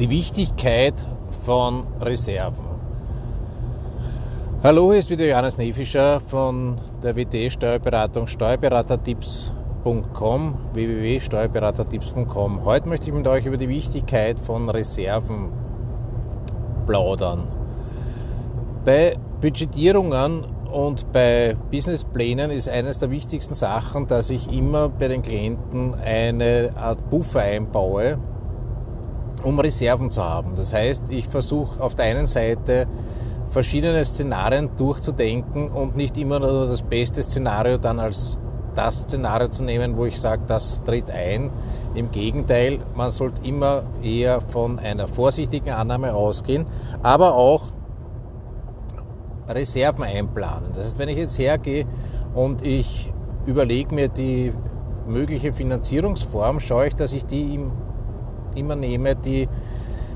[0.00, 0.94] die Wichtigkeit
[1.44, 2.64] von Reserven.
[4.62, 12.64] Hallo, hier ist wieder Johannes Nefischer von der WT Steuerberatung steuerberatertipps.com www.steuerberatertipps.com.
[12.64, 15.50] Heute möchte ich mit euch über die Wichtigkeit von Reserven
[16.86, 17.46] plaudern.
[18.86, 25.20] Bei Budgetierungen und bei Businessplänen ist eines der wichtigsten Sachen, dass ich immer bei den
[25.20, 28.16] Klienten eine Art Buffer einbaue,
[29.44, 30.54] um Reserven zu haben.
[30.54, 32.86] Das heißt, ich versuche auf der einen Seite
[33.50, 38.38] verschiedene Szenarien durchzudenken und nicht immer nur das beste Szenario dann als
[38.74, 41.50] das Szenario zu nehmen, wo ich sage, das tritt ein.
[41.94, 46.66] Im Gegenteil, man sollte immer eher von einer vorsichtigen Annahme ausgehen,
[47.02, 47.62] aber auch
[49.48, 50.70] Reserven einplanen.
[50.72, 51.84] Das heißt, wenn ich jetzt hergehe
[52.34, 53.12] und ich
[53.46, 54.52] überlege mir die
[55.08, 57.72] mögliche Finanzierungsform, schaue ich, dass ich die im
[58.54, 59.48] immer nehme, die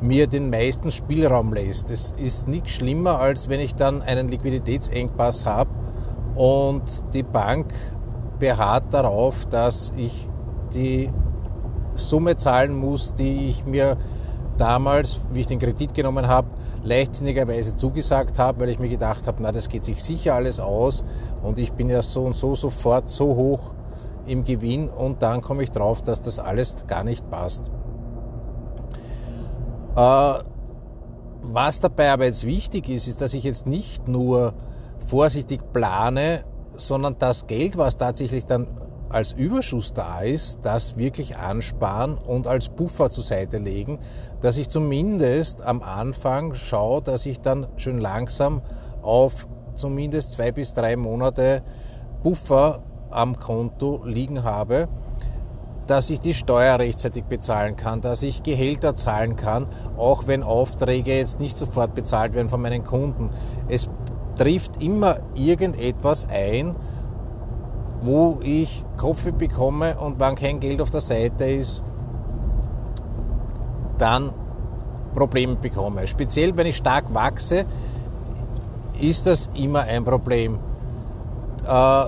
[0.00, 1.90] mir den meisten Spielraum lässt.
[1.90, 5.70] Es ist nichts schlimmer, als wenn ich dann einen Liquiditätsengpass habe
[6.34, 7.72] und die Bank
[8.38, 10.28] beharrt darauf, dass ich
[10.74, 11.10] die
[11.94, 13.96] Summe zahlen muss, die ich mir
[14.58, 16.48] damals, wie ich den Kredit genommen habe,
[16.82, 21.02] leichtsinnigerweise zugesagt habe, weil ich mir gedacht habe, na, das geht sich sicher alles aus
[21.42, 23.74] und ich bin ja so und so sofort so hoch
[24.26, 27.70] im Gewinn und dann komme ich drauf, dass das alles gar nicht passt.
[29.96, 30.42] Äh,
[31.42, 34.54] was dabei aber jetzt wichtig ist, ist, dass ich jetzt nicht nur
[35.06, 36.44] vorsichtig plane,
[36.76, 38.66] sondern das Geld, was tatsächlich dann
[39.08, 44.00] als Überschuss da ist, das wirklich ansparen und als Puffer zur Seite legen,
[44.40, 48.62] dass ich zumindest am Anfang schaue, dass ich dann schön langsam
[49.02, 51.62] auf zumindest zwei bis drei Monate
[52.22, 54.88] Puffer am Konto liegen habe
[55.86, 61.16] dass ich die Steuer rechtzeitig bezahlen kann, dass ich Gehälter zahlen kann, auch wenn Aufträge
[61.16, 63.30] jetzt nicht sofort bezahlt werden von meinen Kunden.
[63.68, 63.88] Es
[64.36, 66.74] trifft immer irgendetwas ein,
[68.02, 71.84] wo ich Kopf bekomme und wenn kein Geld auf der Seite ist,
[73.98, 74.32] dann
[75.14, 76.06] Probleme bekomme.
[76.06, 77.64] Speziell wenn ich stark wachse,
[79.00, 80.58] ist das immer ein Problem.
[81.66, 82.04] Äh,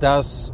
[0.00, 0.52] das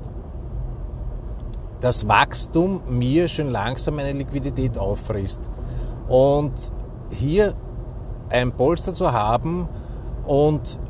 [1.87, 5.49] das Wachstum mir schon langsam eine Liquidität auffrisst.
[6.09, 6.53] Und
[7.11, 7.55] hier
[8.29, 9.69] ein Polster zu haben
[10.25, 10.81] und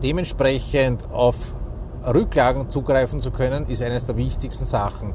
[0.00, 1.34] dementsprechend auf
[2.06, 5.12] Rücklagen zugreifen zu können, ist eines der wichtigsten Sachen.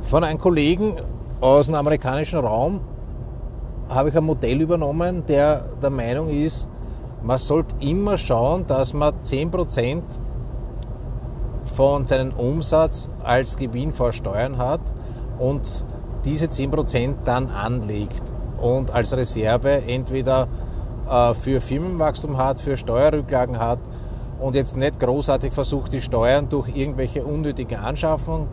[0.00, 0.96] Von einem Kollegen
[1.40, 2.82] aus dem amerikanischen Raum
[3.88, 6.68] habe ich ein Modell übernommen, der der Meinung ist,
[7.22, 10.02] man sollte immer schauen, dass man 10%
[11.80, 14.82] von seinem Umsatz als Gewinn vor Steuern hat
[15.38, 15.82] und
[16.26, 20.46] diese 10% dann anlegt und als Reserve entweder
[21.10, 23.78] äh, für Firmenwachstum hat, für Steuerrücklagen hat
[24.38, 28.48] und jetzt nicht großartig versucht, die Steuern durch irgendwelche unnötige Anschaffungen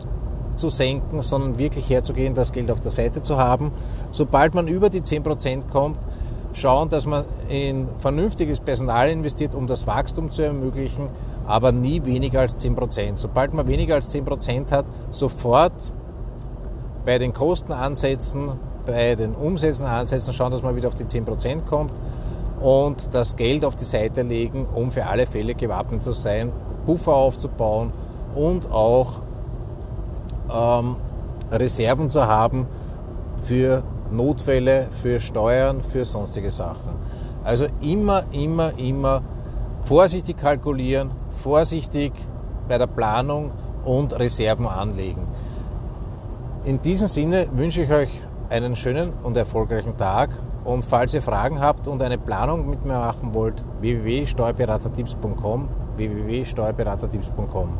[0.56, 3.72] zu senken, sondern wirklich herzugehen, das Geld auf der Seite zu haben.
[4.10, 5.98] Sobald man über die 10% kommt,
[6.54, 11.10] schauen, dass man in vernünftiges Personal investiert, um das Wachstum zu ermöglichen,
[11.48, 13.16] aber nie weniger als 10%.
[13.16, 15.72] Sobald man weniger als 10% hat, sofort
[17.06, 18.52] bei den Kosten ansetzen,
[18.84, 21.92] bei den Umsätzen ansetzen, schauen, dass man wieder auf die 10% kommt
[22.60, 26.52] und das Geld auf die Seite legen, um für alle Fälle gewappnet zu sein,
[26.84, 27.92] Puffer aufzubauen
[28.34, 29.22] und auch
[30.54, 30.96] ähm,
[31.50, 32.66] Reserven zu haben
[33.40, 36.96] für Notfälle, für Steuern, für sonstige Sachen.
[37.42, 39.22] Also immer, immer, immer
[39.84, 41.10] vorsichtig kalkulieren,
[41.42, 42.12] vorsichtig
[42.68, 43.52] bei der Planung
[43.84, 45.26] und Reserven anlegen.
[46.64, 48.10] In diesem Sinne wünsche ich euch
[48.50, 50.30] einen schönen und erfolgreichen Tag
[50.64, 57.78] und falls ihr Fragen habt und eine Planung mit mir machen wollt, www.steuerberatertipps.com www.steuerberatertipps.com